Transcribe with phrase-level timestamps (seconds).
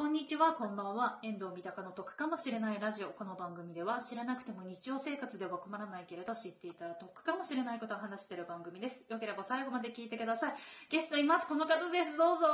[0.00, 1.18] こんにちは、こんばんは。
[1.22, 3.08] 遠藤三鷹の得かもしれないラジオ。
[3.08, 9.04] この番組では知らなくても日常生活では困らないけれど知っていたら得かもしれないことを話している番組です。
[9.10, 10.54] よければ最後まで聞いてください。
[10.88, 11.46] ゲストいます。
[11.46, 12.16] この方です。
[12.16, 12.46] どうぞ。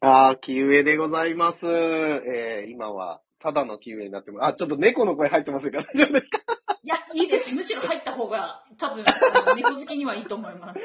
[0.00, 1.66] あー、木植えでございます。
[1.66, 4.46] えー、今は、ただの木植えになってます。
[4.46, 5.82] あ、ちょっと猫の声入ってませんか？
[5.82, 6.38] 大丈夫ですか？
[6.84, 7.52] いや、いいです。
[7.52, 9.02] むしろ入った方が多分、
[9.56, 10.80] 猫好きにはいいと思います。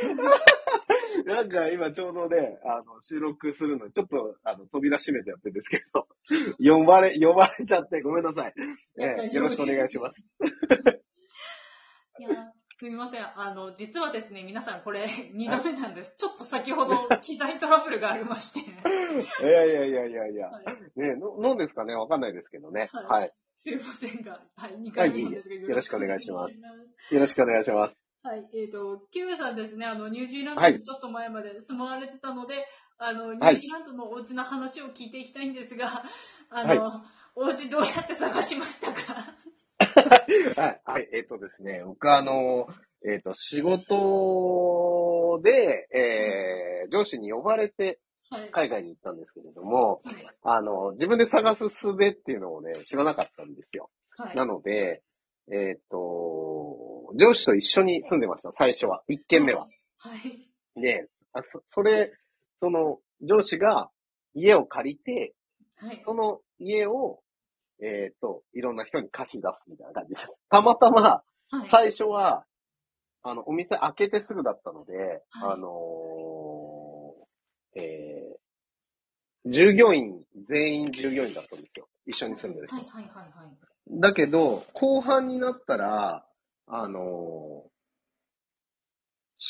[1.25, 6.07] なんか今ちょうどね、あの、収録するのに、ちょっと、あの、扉閉めてやってるんですけど、
[6.59, 8.53] 呼ばれ、呼ばれちゃってごめんなさい。
[8.99, 10.21] えーよろしくお願いします。
[12.19, 13.39] いや、すみません。
[13.39, 16.15] あの、実はですね、皆さんこれ 2度目なんです。
[16.17, 18.59] ちょっと先ほど機材トラブルがありまして。
[18.59, 18.73] い
[19.45, 20.47] やいやいやいやいや。
[20.49, 20.65] はい
[20.95, 21.95] ねの、なんですかね？
[21.95, 22.89] わかんないですけどね。
[22.91, 23.33] はいはい。
[23.55, 26.53] すいませんが、はい、2回目なんですけど、はいいいえよろしくお願いします
[27.07, 27.15] す。
[27.15, 28.02] よろしくお願いします。
[28.23, 32.65] はい、えっ、と、キューさんですね、あの、ニュージーランドはいにちょっと前まで住まわれてたので、
[32.97, 36.05] あの、ニュはいージーランドのお家の話を聞いていきたいんですが、
[36.49, 37.03] あの、
[37.35, 39.35] お家どうやって探しましたか？
[40.55, 42.67] はい、はい、えっ、とですね、僕あの、
[43.05, 48.49] えっ、と、仕事で、えー、上司に呼ばれてはい。
[48.51, 50.27] 海外に行ったんですけれども、はい。
[50.43, 53.89] あの、自分で探す術っていうのをね、知らなかったんですよ。
[54.17, 54.35] はい。
[54.35, 55.03] なので、
[55.51, 55.97] えっ、と、
[57.15, 59.03] 上司と一緒に住んでました、最初は。
[59.07, 59.67] 一軒目は。
[59.97, 60.81] はい。
[60.81, 62.13] で、あそそれ、
[62.59, 63.89] その、上司が
[64.33, 65.33] 家を借りて、
[65.77, 66.01] はい。
[66.05, 67.21] その家を、
[67.81, 70.27] えっ、と、いろんな人に貸し出すみたいな感じです。
[70.49, 71.69] たまたま、はい。
[71.69, 72.45] 最初は、
[73.23, 81.87] あの、お店開けてすぐだったので、はいあのーえー、従業員、全員従業員だったんですよ。
[82.05, 82.75] 一緒に住んでる人。
[82.75, 82.85] はい。
[82.85, 83.03] はい。
[83.03, 83.13] はい。
[83.13, 83.99] はい。
[83.99, 86.25] だけど、後半になったら、
[86.67, 87.73] あのー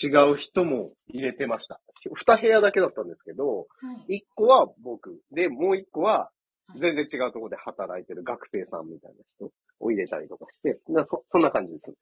[0.01, 1.79] 違う人も入れてました。
[2.15, 3.65] 二部屋だけだったんですけど、は
[4.07, 4.15] い。
[4.17, 6.31] 一個は僕、で、もう一個は
[6.67, 11.93] はい全然違うところで働いてる学生さんみたいな人を入れたりとかして、なそそんな感じです。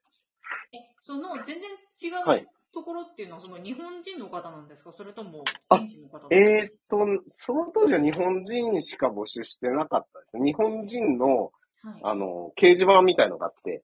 [0.72, 1.70] え、その、全然
[2.02, 4.92] 違う、はいところっていうのは、その日本人の方なんですか？
[4.92, 6.96] それとも、あ現地の方なんですか？
[6.96, 10.42] えーっと、その当時は日本人しか募集してなかったです。
[10.42, 11.52] 日本人の、
[11.82, 12.00] はい。
[12.02, 13.82] あの、掲示板みたいのがあって、うん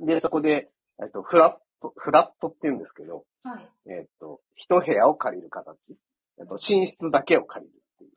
[0.00, 0.70] で、そこで、
[1.02, 3.90] えっと、フラット、フラットって言うんですけど、はい。
[3.90, 5.76] えっと、一部屋を借りる形。
[6.38, 8.12] えっと、寝室だけを借りるっていう。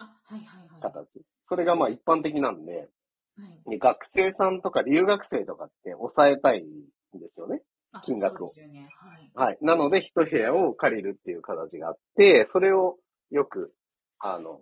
[0.81, 1.07] 形。
[1.47, 2.89] それがまあ一般的なんで、
[3.37, 3.69] はい。
[3.71, 7.61] で学生さんとか留学生とかって抑えたいんですよね。
[7.91, 8.89] あ金額をね。
[9.33, 9.49] はい。
[9.49, 9.57] はい。
[9.61, 12.97] なので、一部屋を借りるっていう形があって、それを
[13.29, 13.73] よく、
[14.19, 14.59] あの、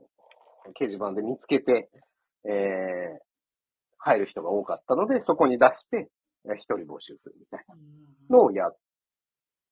[0.80, 1.90] 掲示板で見つけて、
[2.46, 3.20] えー、
[3.98, 6.08] 入る人が多かったので、そこに出して、えー
[6.56, 7.78] 一人募集するみたいうん
[8.30, 8.78] なのをやっ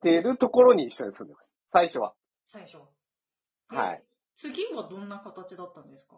[0.01, 1.53] てるところに一緒に住んでました。
[1.71, 2.13] 最初は。
[2.45, 2.77] 最初。
[3.69, 4.03] はい。
[4.35, 6.15] 次はどんな形だったんですか？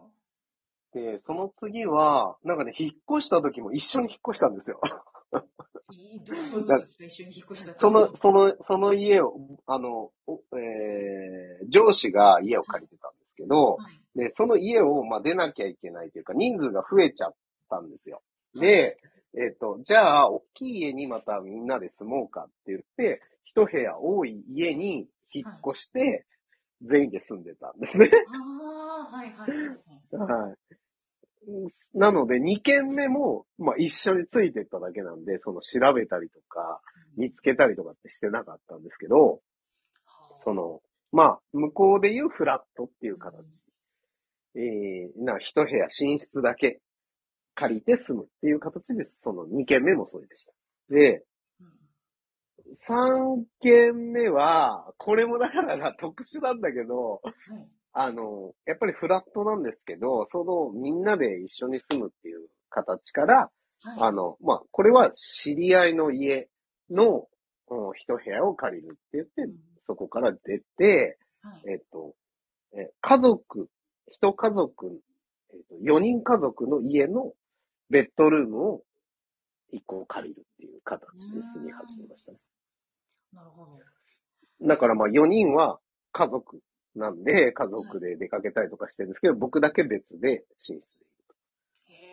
[0.94, 4.80] で、その次は、なんかね、引っ越した時も一緒に引っ越したんですよ。
[5.90, 9.34] いどういうことですか一緒に引っ越したその、その、その家を、
[9.66, 14.18] あの、おえー、上司が家を借りてたんですけど、はい。
[14.18, 17.34] で、その家を、まあ、出なきゃいけないというか、人数が増えちゃっ
[17.70, 18.22] たんですよ。
[18.54, 18.98] で、
[19.34, 26.26] えっ、と、じゃあ、大きい家にまたみんなで住もうかって言って、一部屋多い家に引っ越して、
[26.82, 28.10] 全員で住んでたんですね。
[28.34, 29.68] ああ、はいはいはい
[30.16, 30.48] はい。
[30.48, 30.56] はい。
[31.94, 36.80] なので、2軒目も、まあ、一緒についてっただけなんで、その調べたりとか、
[37.16, 39.40] 見つけたりとかってしてなかったんですけど、
[40.44, 40.80] その、
[41.12, 43.44] まあ、向こうでいうフラットっていう形。
[44.54, 46.80] えー、な、一部屋寝室だけ
[47.54, 50.52] 借りて住むっていう形で、その2軒目もそれでした。
[50.90, 51.24] で、
[51.60, 51.82] うん
[52.88, 57.68] 3軒目は、これもだからな特殊なんだけど、はい。
[57.92, 63.50] あの、やっぱりフラットなんですけど、そのみんなで一緒に住むっていう形から、
[63.82, 63.96] はい。
[64.00, 66.48] あの、まあ、これは知り合いの家
[66.90, 67.28] の
[67.68, 69.52] うん一部屋を借りるって言ってう、ん
[69.86, 71.62] そこから出て、はい。
[71.72, 72.14] えっと、
[72.74, 73.68] え家族、
[74.10, 75.00] 一家族、
[75.52, 77.32] えっと、4人家族の家の
[77.92, 78.82] ベッドルームを
[79.72, 82.38] 1個借りるっていう形で住み始めましたね。
[83.34, 83.78] なるほど。
[84.66, 85.78] だからまあ4人は
[86.12, 86.60] 家族
[86.96, 90.80] なんで、家族で出かけたりとかしてるんですけど、僕だけ別で寝室でい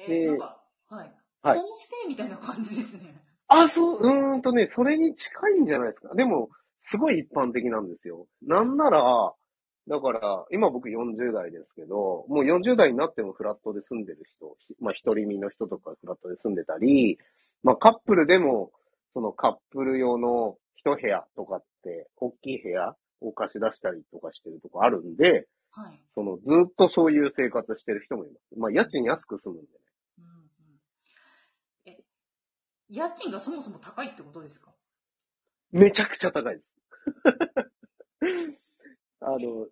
[0.07, 0.11] る。
[0.11, 1.13] へえ、でなんか、はい。
[1.41, 3.15] はいホームステイみたいな感じですね。
[3.47, 6.13] あ、そう、うーんとね、それに近いんじゃないですか。
[6.15, 6.49] でも、
[6.83, 8.27] すごい一般的なんですよ。
[8.41, 9.33] なんなら、
[9.89, 17.17] だから、今僕40代ですけど、もう40代になってもフラットで住んでる人、ひまあ一人身の人とかフラットで住んでたり、
[17.63, 18.71] まあカップルでも、
[19.13, 25.99] そのカップル用の一部屋とかって、大きい部屋を貸し出したりとかしてるとこあるんで、はい。
[26.15, 28.59] その、ずっとそういう生活してる人もいます。
[28.59, 29.67] まあ、家賃安く済むんでね。
[30.19, 32.03] うんうん、え、
[32.89, 34.71] 家賃がそもそも高いってことですか？
[35.71, 36.65] めちゃくちゃ高いです。
[39.21, 39.67] あの、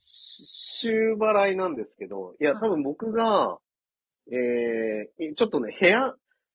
[0.00, 2.60] 週払いなんですけど、いや、はい。
[2.60, 3.58] 多分僕が、
[4.30, 6.14] えー、ちょっとね、部屋、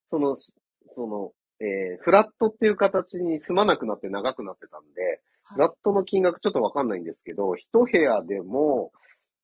[0.10, 0.54] その、そ
[0.98, 8.92] の、えー、フラットっていう形に住まなくなって長くなってたんで、フラットの金額ちょっとわかんないんですけど、一部屋でも、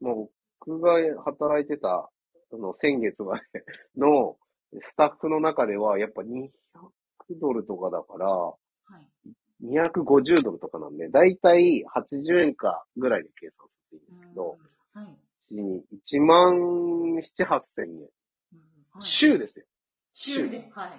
[0.01, 0.29] もう
[0.59, 0.93] 僕が
[1.23, 2.09] 働いてた、
[2.51, 3.41] その先月まで
[3.97, 4.37] の
[4.73, 6.49] スタッフの中では、やっぱ200
[7.41, 8.55] ドルとかだから、は
[8.99, 9.33] い。
[9.63, 14.57] 250ドルとかなんで、だいたい80円かぐらいで計算するんですけど、
[14.95, 15.17] うんはい。
[15.51, 16.53] 1万
[17.37, 17.93] 7、8千円。
[17.93, 18.59] うん
[18.91, 19.65] はい週ですよ。
[20.13, 20.69] 週で。
[20.73, 20.91] はい。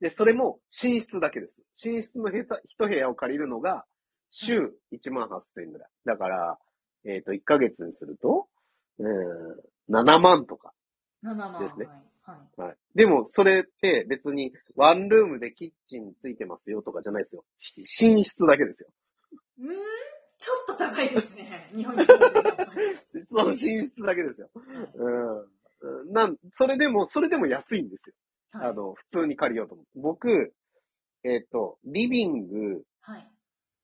[0.00, 1.88] で、それも寝室だけです。
[1.88, 3.84] 寝室のへた一部屋を借りるのが、
[4.30, 5.88] 週1万8千円ぐらい。
[6.04, 6.58] だから、
[7.04, 8.48] えっ、と、1ヶ月にすると、
[8.98, 9.04] えー、
[9.88, 10.72] 7万とか。
[11.22, 11.58] 7万。
[11.60, 11.86] ですね
[12.22, 12.60] はい。
[12.60, 12.76] はい。
[12.94, 13.06] はい。
[13.06, 17.44] でも、それって別にワンルームでキッチンついてますよとかじゃないですよ。
[17.76, 18.88] 寝室だけですよ。
[19.58, 19.74] うーん、
[20.38, 21.70] ちょっと高いですね。
[21.74, 22.06] 日本に。
[23.22, 24.50] その寝室だけですよ。
[24.94, 26.12] うん。
[26.12, 28.14] なん、それでも、それでも安いんですよ。
[28.52, 28.70] はい。
[28.70, 29.90] あの、普通に借りようと思って。
[29.96, 30.54] 僕、
[31.24, 33.30] えっ、と、リビング、はい。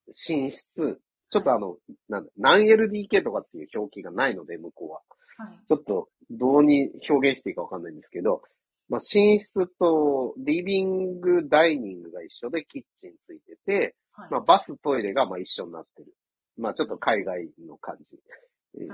[0.09, 1.79] 寝室、ちょっとあの、
[2.09, 5.01] なんだ、何 LDK とかっていう表記がないので、向こうは。
[5.47, 5.59] はい。
[5.67, 8.43] ちょっと、どうに表現していいかわかんないんですけど、
[8.91, 14.31] まあ、寝室とリビング、ダイニングが一緒でキッチンついてて、はい。
[14.31, 16.13] まあ、バス、トイレがまあ一緒になってる。
[16.59, 18.85] まあ、ちょっと海外の感じ。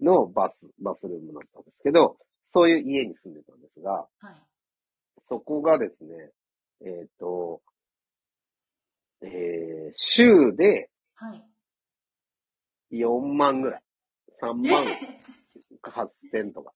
[0.00, 2.16] のバス、バスルームだったんですけど、
[2.52, 4.34] そういう家に住んでたんですが、はい。
[5.28, 6.30] そこがですね、
[6.82, 7.60] えっ、と、
[9.22, 11.44] えー、週ではい。
[12.92, 13.82] 4万ぐらい。
[14.42, 14.84] 3万
[15.82, 16.72] か8千とか。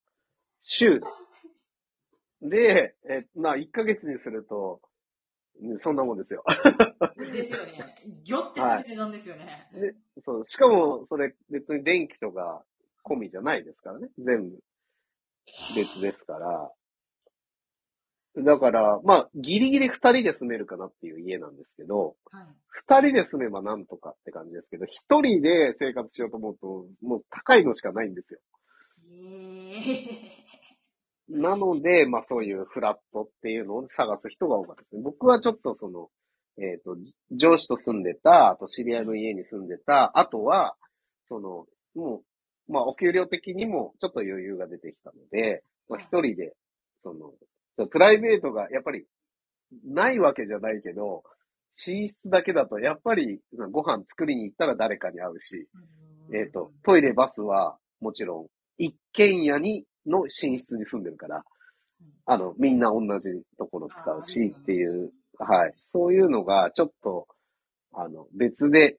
[0.60, 1.06] 週で。
[2.44, 4.80] で、えーまあ1ヶ月にすると、
[5.62, 6.44] うんそんなもんですよ。
[7.32, 7.94] ですよね。
[8.24, 9.68] ギョってすべてなんですよね。
[9.72, 9.94] で
[10.24, 12.64] そう、しかも、それ別に電気とか
[13.04, 14.08] 込みじゃないですからね。
[14.18, 14.58] 全部
[15.76, 16.72] 別ですから。
[18.36, 22.46] だから、まあ、ギリギリ二人で住めるかなっていう家なんですけど、はい。
[22.66, 28.40] 二人で住めばなんとかって感じですけど、一人で生活しようと思うと、もう高いのしかないんですよ。
[29.08, 30.43] ええ
[31.28, 35.02] なので、まあそういうフラットっていうのを探す人が多かったですね。
[35.02, 36.08] 僕はちょっとその、
[36.58, 36.96] えっ、と、
[37.32, 40.76] 上司と住んでた、あと知り合いの家に住んでた、あとは、
[41.28, 42.22] その、も
[42.68, 46.52] う、まあお給料的にもちょっと余裕が出てきたので、まあ一人で、
[47.02, 47.32] その、
[47.88, 49.06] プライベートがやっぱり
[49.84, 51.24] ないわけじゃないけど、
[51.86, 53.40] 寝室だけだとやっぱり
[53.72, 55.66] ご飯作りに行ったら誰かに会うし、
[56.32, 58.46] えっ、と、トイレ、バスはもちろん
[58.78, 61.44] 一軒家にの寝室に住んでるから、
[62.26, 65.72] あの、みんな同じところ使うしっていう、はい。
[65.92, 67.26] そういうのがちょっと、
[67.92, 68.98] あの、別で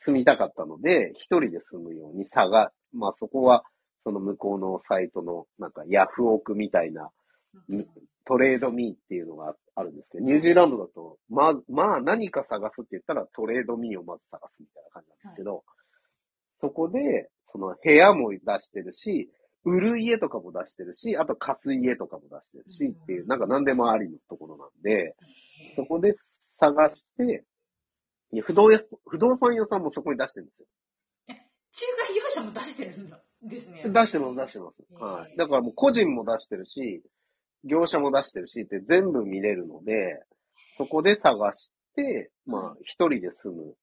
[0.00, 3.64] 住みたかったので、一人で住むように探、まあそこは、
[4.04, 7.10] その向こうのサイトの、なんかヤフオクみたいな、
[7.68, 7.86] うん。
[8.26, 15.64] トレードミーっていうのがあるんですけど、ニュージーランドだと、まあ、まあ何か探すって言ったらトレードミーをまず探すみたいな感じなんですけど、
[16.60, 19.30] そこで、その部屋も出してるし、
[19.64, 25.14] 売る家とかも出してるし、あと貸す家とかも出してるしっていう、なんか何でもありのところなんで、
[25.76, 26.14] そこで
[26.58, 27.44] 探して、
[28.42, 30.66] 不動や不動産屋さんもそこに出してるんですよ。
[31.28, 33.20] 仲介業者も出してるんだ。
[33.42, 33.82] ですね。
[33.84, 35.02] 出してます、出してます。
[35.02, 35.36] はい。
[35.36, 37.02] だからもう個人も出してるし、
[37.64, 40.22] 業者も出してるしって全部見れるので、
[40.76, 43.74] そこで探して、まあ一人で住む。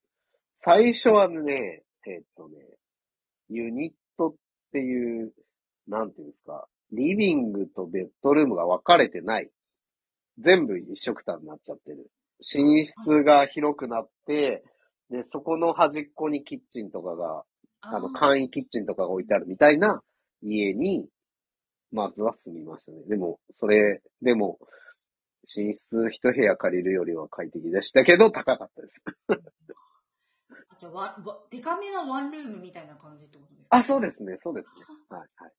[0.64, 2.56] 最初はね、えっとね、
[3.50, 4.36] ユニットっ
[4.72, 5.15] ていう、
[5.96, 9.50] なんていうんですか、リビングとベッドルームが分かれてない。
[10.40, 12.12] 全部一緒くたになっちゃってる。
[12.40, 14.64] 寝室が広くなって、
[15.10, 17.46] で、そこの端っこにキッチンとかが
[17.80, 20.02] あの、ー簡易キッチンとかが置いてあるみたいな
[20.42, 21.08] 家に、
[21.92, 23.04] まずは住みましたね。
[23.08, 24.60] でも、それ、でも、
[25.56, 28.94] 寝室一部屋借りるよりは快適でしたけど、高かったです。
[30.70, 33.78] あじゃあわわ、デカめなワンルームみたいな感じってことですか？
[33.78, 34.86] あ、そうですね、そうですね。
[35.10, 35.54] はい、はい。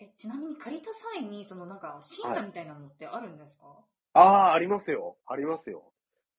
[0.00, 3.66] え、ちなみに借りた際に、そのなんか、審査みたいなのってあるんですか、
[4.14, 5.16] ああ、ありますよ。
[5.26, 5.92] ありますよ。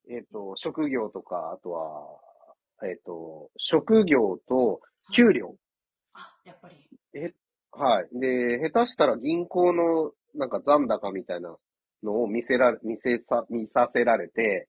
[0.09, 2.19] えっ、と、職業とか、あとは、
[2.83, 4.81] えっ、と、職業と
[5.15, 5.55] 給料。
[6.13, 6.75] あ、やっぱり。
[7.13, 7.33] え、
[7.71, 8.19] はい。
[8.19, 11.55] で、下手したら銀行のなんか残高みたいな
[12.03, 14.67] のを見せられ、見せさ、見させられて、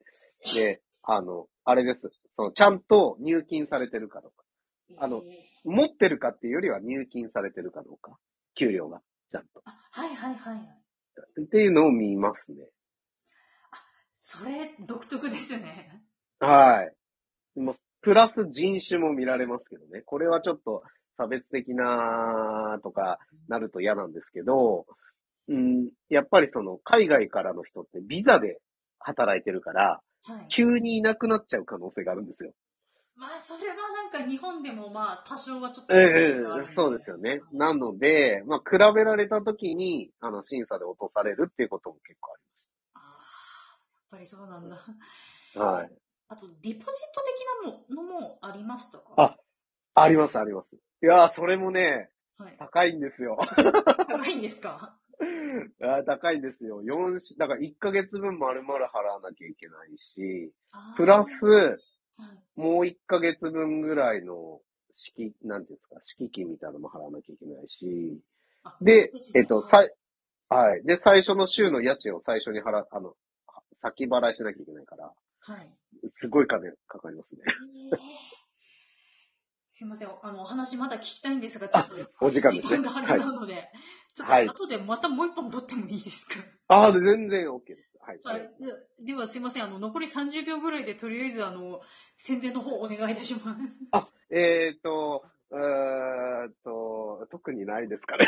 [0.54, 2.00] で、あの、あれです。
[2.36, 4.41] その、ちゃんと入金されてるかどうか。
[4.98, 8.18] あのえ持ってるかっていうよりは入金されてるかどうか。
[8.58, 9.62] 給料が、ちゃんと。
[9.64, 11.42] はいはいはい。
[11.42, 12.66] っていうのを見ますね。
[14.14, 16.02] それ、独特ですね。
[16.40, 16.82] は
[17.56, 17.60] い。
[17.60, 20.02] もうプラス人種も見られますけどね。
[20.02, 20.82] これはちょっと
[21.16, 23.18] 差別的なとか
[23.48, 24.86] なると嫌なんですけど、
[25.48, 28.58] うん、やっぱりその海外からの人ってビザで
[28.98, 30.46] 働いてるから、はい。
[30.48, 32.52] 急にいなくなっちゃう可能性があるんですよ。
[33.16, 33.74] まあ、それは
[34.12, 35.94] か日本でもまあ、多少はちょっと。
[35.94, 36.02] え
[36.62, 37.40] えそうですよね。
[37.52, 42.32] なので、まあ、比べられた時に、あの、審査で落とされるっていうことも結構
[42.94, 44.76] ああ、やっぱりそうなんだ。
[44.76, 44.94] ありま
[45.54, 45.58] す。
[45.58, 45.90] はい。
[46.28, 46.82] あと、ディポジッ
[47.14, 47.22] ト
[47.90, 49.14] 的なものもありましたか？
[49.16, 49.36] あ
[49.94, 50.74] あります、あります。
[50.74, 52.56] いやー、それもね、はい。
[52.58, 53.36] 高いんですよ。
[54.08, 54.96] 高いんですか？
[55.82, 56.82] あー高いんですよ。
[56.82, 58.80] 4し、だから1ヶ月分丸々払
[59.12, 60.52] わなきゃいけないし、
[60.96, 61.78] プラス、はい
[62.56, 64.60] もう1ヶ月分ぐらいの
[64.94, 68.20] 敷、なんていうんですか、敷金みたいなのも払わなきゃいけないし、
[68.64, 69.90] あでえっと、さい、
[70.48, 70.82] はい。
[70.84, 73.14] で、最初の週の家賃を最初に払、あの、
[73.80, 75.70] 先払いしなきゃいけないから、はい。
[76.18, 77.40] すごい金かかりますね。
[77.92, 77.98] えー
[79.74, 80.08] すいません。
[80.22, 83.70] あの、お話まだ聞きたいんですが、ちょっと、お時間ですね時間があれなので、
[84.14, 86.34] ちょっはいと後でまたもう一本取ってもいいですか？
[86.68, 87.91] ああ、全然 OK です。
[88.02, 88.20] はい。
[88.24, 88.50] はい。
[89.00, 89.64] ででは、すいません。
[89.64, 91.80] あの、残り30秒ぐらいで、とりあえず、あの、
[92.18, 93.46] 宣伝の方お願いいたします。
[93.92, 98.26] あ、えっ、と、えーっと、特にないですかね。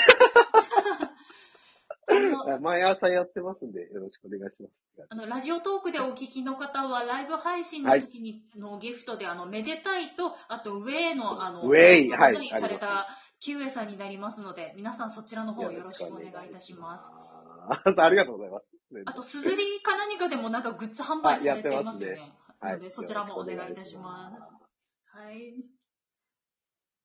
[2.61, 4.73] 毎朝やってますんで、よろしくお願いします。
[5.09, 13.09] あのラジオトークでお聞きの方は、ライブ配信の時に、のギフトで、あの、めでたいと、あと、ウェイの、あの、ウェイはいされた、
[13.41, 17.11] キウエさんになりますので、皆さんそちらの方よろしくお願いいたします。
[17.67, 18.01] す。
[18.01, 18.67] ありがとうございます。
[19.07, 22.21] あと、すずりか何かでもなんかグッズ販売されていますよあやってね。
[22.21, 24.37] はいなので、そちらもお願いいたします。
[25.17, 25.55] はい。